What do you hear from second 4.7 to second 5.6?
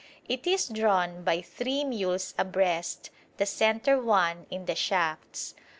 shafts.